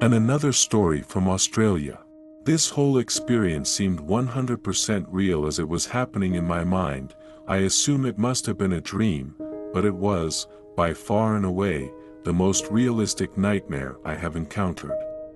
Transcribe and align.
And 0.00 0.14
another 0.14 0.52
story 0.52 1.02
from 1.02 1.26
Australia. 1.26 1.98
This 2.44 2.70
whole 2.70 2.98
experience 2.98 3.68
seemed 3.68 3.98
100% 3.98 5.06
real 5.08 5.44
as 5.44 5.58
it 5.58 5.68
was 5.68 5.86
happening 5.86 6.36
in 6.36 6.46
my 6.46 6.62
mind, 6.62 7.16
I 7.48 7.58
assume 7.58 8.06
it 8.06 8.16
must 8.16 8.46
have 8.46 8.56
been 8.56 8.74
a 8.74 8.80
dream, 8.80 9.34
but 9.74 9.84
it 9.84 9.94
was, 9.94 10.46
by 10.76 10.94
far 10.94 11.34
and 11.34 11.44
away, 11.44 11.90
the 12.22 12.32
most 12.32 12.70
realistic 12.70 13.36
nightmare 13.36 13.96
I 14.04 14.14
have 14.14 14.36
encountered. 14.36 14.92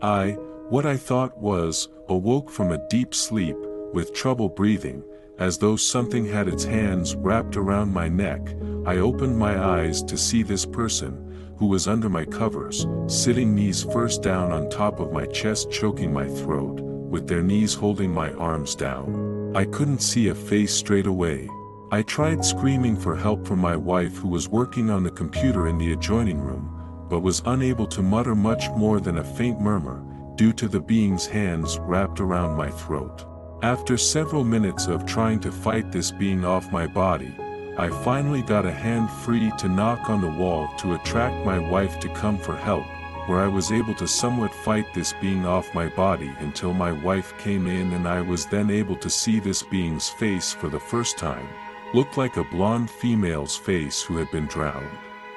I, 0.00 0.36
what 0.68 0.86
I 0.86 0.96
thought 0.96 1.36
was, 1.36 1.88
awoke 2.08 2.48
from 2.48 2.70
a 2.70 2.88
deep 2.88 3.12
sleep, 3.12 3.56
with 3.92 4.14
trouble 4.14 4.48
breathing, 4.48 5.02
as 5.38 5.58
though 5.58 5.76
something 5.76 6.24
had 6.26 6.48
its 6.48 6.64
hands 6.64 7.16
wrapped 7.16 7.56
around 7.56 7.92
my 7.92 8.08
neck, 8.08 8.54
I 8.86 8.98
opened 8.98 9.36
my 9.36 9.58
eyes 9.58 10.02
to 10.04 10.16
see 10.16 10.42
this 10.42 10.64
person, 10.64 11.54
who 11.56 11.66
was 11.66 11.88
under 11.88 12.08
my 12.08 12.24
covers, 12.24 12.86
sitting 13.06 13.54
knees 13.54 13.82
first 13.82 14.22
down 14.22 14.52
on 14.52 14.68
top 14.68 15.00
of 15.00 15.12
my 15.12 15.26
chest 15.26 15.70
choking 15.70 16.12
my 16.12 16.28
throat, 16.28 16.80
with 16.80 17.26
their 17.26 17.42
knees 17.42 17.74
holding 17.74 18.12
my 18.12 18.32
arms 18.34 18.74
down. 18.74 19.52
I 19.56 19.64
couldn't 19.64 20.02
see 20.02 20.28
a 20.28 20.34
face 20.34 20.74
straight 20.74 21.06
away. 21.06 21.48
I 21.90 22.02
tried 22.02 22.44
screaming 22.44 22.96
for 22.96 23.14
help 23.14 23.46
from 23.46 23.60
my 23.60 23.76
wife 23.76 24.16
who 24.16 24.28
was 24.28 24.48
working 24.48 24.90
on 24.90 25.04
the 25.04 25.10
computer 25.10 25.68
in 25.68 25.78
the 25.78 25.92
adjoining 25.92 26.40
room, 26.40 27.06
but 27.08 27.20
was 27.20 27.42
unable 27.46 27.86
to 27.88 28.02
mutter 28.02 28.34
much 28.34 28.68
more 28.70 29.00
than 29.00 29.18
a 29.18 29.24
faint 29.24 29.60
murmur, 29.60 30.02
due 30.36 30.52
to 30.54 30.66
the 30.68 30.80
being's 30.80 31.26
hands 31.26 31.78
wrapped 31.78 32.20
around 32.20 32.56
my 32.56 32.70
throat. 32.70 33.24
After 33.64 33.96
several 33.96 34.44
minutes 34.44 34.88
of 34.88 35.06
trying 35.06 35.40
to 35.40 35.50
fight 35.50 35.90
this 35.90 36.10
being 36.10 36.44
off 36.44 36.70
my 36.70 36.86
body, 36.86 37.34
I 37.78 37.88
finally 37.88 38.42
got 38.42 38.66
a 38.66 38.70
hand 38.70 39.10
free 39.10 39.50
to 39.56 39.70
knock 39.70 40.10
on 40.10 40.20
the 40.20 40.28
wall 40.28 40.68
to 40.80 40.92
attract 40.92 41.46
my 41.46 41.58
wife 41.58 41.98
to 42.00 42.10
come 42.10 42.36
for 42.36 42.54
help, 42.54 42.84
where 43.26 43.38
I 43.38 43.46
was 43.46 43.72
able 43.72 43.94
to 43.94 44.06
somewhat 44.06 44.52
fight 44.52 44.92
this 44.92 45.14
being 45.14 45.46
off 45.46 45.74
my 45.74 45.88
body 45.88 46.30
until 46.40 46.74
my 46.74 46.92
wife 46.92 47.32
came 47.38 47.66
in 47.66 47.94
and 47.94 48.06
I 48.06 48.20
was 48.20 48.44
then 48.44 48.70
able 48.70 48.96
to 48.96 49.08
see 49.08 49.40
this 49.40 49.62
being's 49.62 50.10
face 50.10 50.52
for 50.52 50.68
the 50.68 50.78
first 50.78 51.16
time, 51.16 51.48
looked 51.94 52.18
like 52.18 52.36
a 52.36 52.44
blonde 52.44 52.90
female's 52.90 53.56
face 53.56 54.02
who 54.02 54.18
had 54.18 54.30
been 54.30 54.44
drowned. 54.44 54.90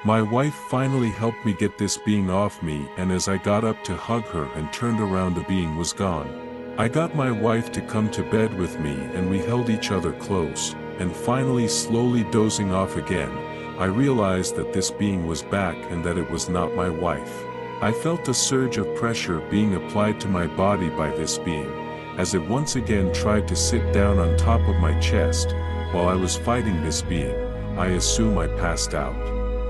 My 0.04 0.20
wife 0.20 0.54
finally 0.68 1.10
helped 1.12 1.46
me 1.46 1.54
get 1.54 1.78
this 1.78 1.96
being 1.96 2.28
off 2.28 2.62
me 2.62 2.90
and 2.98 3.10
as 3.10 3.26
I 3.26 3.38
got 3.38 3.64
up 3.64 3.82
to 3.84 3.96
hug 3.96 4.24
her 4.24 4.44
and 4.54 4.70
turned 4.70 5.00
around 5.00 5.34
the 5.34 5.44
being 5.44 5.78
was 5.78 5.94
gone. 5.94 6.47
I 6.80 6.86
got 6.86 7.16
my 7.16 7.32
wife 7.32 7.72
to 7.72 7.80
come 7.80 8.08
to 8.12 8.22
bed 8.22 8.56
with 8.56 8.78
me 8.78 8.92
and 8.92 9.28
we 9.28 9.38
held 9.38 9.68
each 9.68 9.90
other 9.90 10.12
close, 10.12 10.76
and 11.00 11.10
finally 11.12 11.66
slowly 11.66 12.22
dozing 12.30 12.70
off 12.70 12.94
again, 12.94 13.36
I 13.80 13.86
realized 13.86 14.54
that 14.54 14.72
this 14.72 14.88
being 14.88 15.26
was 15.26 15.42
back 15.42 15.76
and 15.90 16.04
that 16.04 16.16
it 16.16 16.30
was 16.30 16.48
not 16.48 16.76
my 16.76 16.88
wife. 16.88 17.42
I 17.80 17.90
felt 17.90 18.28
a 18.28 18.32
surge 18.32 18.76
of 18.76 18.94
pressure 18.94 19.40
being 19.50 19.74
applied 19.74 20.20
to 20.20 20.28
my 20.28 20.46
body 20.46 20.88
by 20.88 21.10
this 21.10 21.36
being, 21.36 21.68
as 22.16 22.34
it 22.34 22.48
once 22.48 22.76
again 22.76 23.12
tried 23.12 23.48
to 23.48 23.56
sit 23.56 23.92
down 23.92 24.20
on 24.20 24.36
top 24.36 24.60
of 24.68 24.76
my 24.76 24.96
chest, 25.00 25.56
while 25.90 26.06
I 26.06 26.14
was 26.14 26.36
fighting 26.36 26.80
this 26.84 27.02
being, 27.02 27.34
I 27.76 27.86
assume 27.86 28.38
I 28.38 28.46
passed 28.46 28.94
out. 28.94 29.16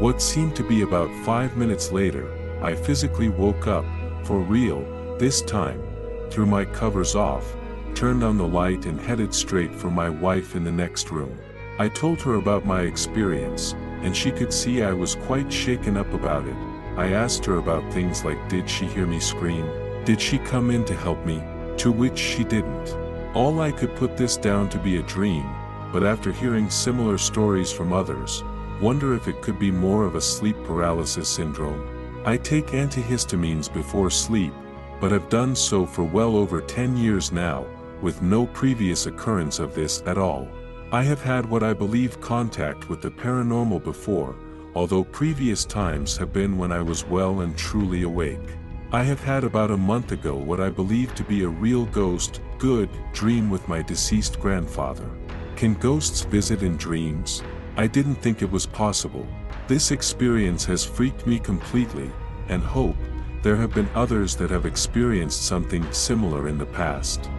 What 0.02 0.20
seemed 0.20 0.54
to 0.56 0.62
be 0.62 0.82
about 0.82 1.08
five 1.24 1.56
minutes 1.56 1.90
later, 1.90 2.30
I 2.62 2.74
physically 2.74 3.30
woke 3.30 3.66
up, 3.66 3.86
for 4.24 4.40
real, 4.40 4.84
this 5.16 5.40
time, 5.40 5.82
threw 6.30 6.46
my 6.46 6.64
covers 6.64 7.14
off, 7.14 7.56
turned 7.94 8.22
on 8.22 8.38
the 8.38 8.46
light 8.46 8.86
and 8.86 9.00
headed 9.00 9.34
straight 9.34 9.74
for 9.74 9.90
my 9.90 10.08
wife 10.08 10.54
in 10.54 10.64
the 10.64 10.72
next 10.72 11.10
room. 11.10 11.38
I 11.78 11.88
told 11.88 12.20
her 12.22 12.34
about 12.34 12.66
my 12.66 12.82
experience, 12.82 13.74
and 14.02 14.16
she 14.16 14.30
could 14.30 14.52
see 14.52 14.82
I 14.82 14.92
was 14.92 15.14
quite 15.14 15.52
shaken 15.52 15.96
up 15.96 16.12
about 16.12 16.46
it. 16.46 16.56
I 16.96 17.12
asked 17.12 17.44
her 17.44 17.58
about 17.58 17.92
things 17.92 18.24
like 18.24 18.48
did 18.48 18.68
she 18.68 18.86
hear 18.86 19.06
me 19.06 19.20
scream? 19.20 19.64
Did 20.04 20.20
she 20.20 20.38
come 20.38 20.70
in 20.70 20.84
to 20.86 20.94
help 20.94 21.24
me? 21.24 21.42
To 21.78 21.92
which 21.92 22.18
she 22.18 22.44
didn't. 22.44 22.96
All 23.34 23.60
I 23.60 23.70
could 23.70 23.94
put 23.94 24.16
this 24.16 24.36
down 24.36 24.68
to 24.70 24.78
be 24.78 24.96
a 24.96 25.02
dream, 25.02 25.48
but 25.92 26.02
after 26.02 26.32
hearing 26.32 26.70
similar 26.70 27.18
stories 27.18 27.70
from 27.70 27.92
others, 27.92 28.42
wonder 28.80 29.14
if 29.14 29.28
it 29.28 29.42
could 29.42 29.58
be 29.58 29.70
more 29.70 30.04
of 30.04 30.14
a 30.14 30.20
sleep 30.20 30.56
paralysis 30.64 31.28
syndrome. 31.28 32.22
I 32.24 32.36
take 32.36 32.68
antihistamines 32.68 33.72
before 33.72 34.10
sleep, 34.10 34.52
but 35.00 35.12
have 35.12 35.28
done 35.28 35.54
so 35.54 35.86
for 35.86 36.04
well 36.04 36.36
over 36.36 36.60
10 36.60 36.96
years 36.96 37.32
now, 37.32 37.66
with 38.00 38.22
no 38.22 38.46
previous 38.46 39.06
occurrence 39.06 39.58
of 39.58 39.74
this 39.74 40.02
at 40.06 40.18
all. 40.18 40.48
I 40.90 41.02
have 41.02 41.22
had 41.22 41.48
what 41.48 41.62
I 41.62 41.74
believe 41.74 42.20
contact 42.20 42.88
with 42.88 43.02
the 43.02 43.10
paranormal 43.10 43.84
before, 43.84 44.36
although 44.74 45.04
previous 45.04 45.64
times 45.64 46.16
have 46.16 46.32
been 46.32 46.56
when 46.56 46.72
I 46.72 46.80
was 46.80 47.04
well 47.06 47.40
and 47.40 47.56
truly 47.56 48.02
awake. 48.02 48.56
I 48.90 49.02
have 49.02 49.22
had 49.22 49.44
about 49.44 49.70
a 49.70 49.76
month 49.76 50.12
ago 50.12 50.34
what 50.34 50.60
I 50.60 50.70
believe 50.70 51.14
to 51.16 51.22
be 51.22 51.42
a 51.42 51.48
real 51.48 51.84
ghost, 51.86 52.40
good, 52.56 52.88
dream 53.12 53.50
with 53.50 53.68
my 53.68 53.82
deceased 53.82 54.40
grandfather. 54.40 55.08
Can 55.56 55.74
ghosts 55.74 56.22
visit 56.22 56.62
in 56.62 56.76
dreams? 56.76 57.42
I 57.76 57.86
didn't 57.86 58.16
think 58.16 58.40
it 58.40 58.50
was 58.50 58.64
possible. 58.64 59.26
This 59.66 59.90
experience 59.90 60.64
has 60.64 60.86
freaked 60.86 61.26
me 61.26 61.38
completely, 61.38 62.10
and 62.48 62.62
hope, 62.62 62.96
there 63.42 63.56
have 63.56 63.74
been 63.74 63.88
others 63.94 64.36
that 64.36 64.50
have 64.50 64.66
experienced 64.66 65.42
something 65.42 65.90
similar 65.92 66.48
in 66.48 66.58
the 66.58 66.66
past. 66.66 67.30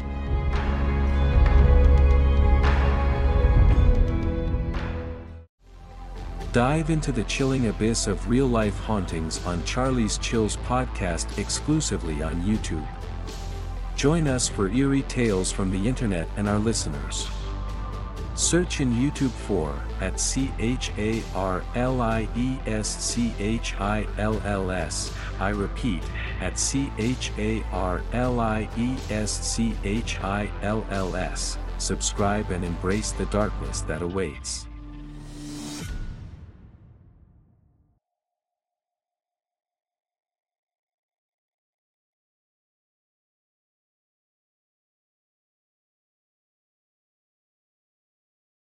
Dive 6.51 6.89
into 6.89 7.11
the 7.11 7.23
chilling 7.25 7.67
abyss 7.67 8.07
of 8.07 8.27
real 8.27 8.47
life 8.47 8.77
hauntings 8.79 9.45
on 9.45 9.63
Charlie's 9.65 10.17
Chills 10.17 10.57
podcast 10.57 11.37
exclusively 11.37 12.23
on 12.23 12.41
YouTube. 12.41 12.87
Join 13.95 14.27
us 14.27 14.47
for 14.47 14.69
eerie 14.69 15.03
tales 15.03 15.51
from 15.51 15.69
the 15.69 15.87
internet 15.87 16.27
and 16.37 16.49
our 16.49 16.57
listeners. 16.57 17.29
Search 18.39 18.79
in 18.79 18.93
YouTube 18.93 19.31
for 19.31 19.77
at 19.99 20.17
C 20.17 20.49
H 20.59 20.93
A 20.97 21.21
R 21.35 21.61
L 21.75 21.99
I 25.41 25.49
repeat, 25.49 26.01
at 26.39 26.57
C 26.57 26.89
H 26.97 27.33
A 27.37 27.61
R 27.73 28.01
L 28.13 28.39
I 28.39 28.69
E 28.77 28.95
S 29.09 29.45
C 29.45 29.75
H 29.83 30.21
I 30.21 30.49
L 30.61 30.87
L 30.89 31.17
S. 31.17 31.57
Subscribe 31.79 32.49
and 32.51 32.63
embrace 32.63 33.11
the 33.11 33.25
darkness 33.25 33.81
that 33.81 34.01
awaits. 34.01 34.68